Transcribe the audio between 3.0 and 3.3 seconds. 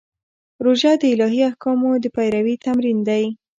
دی.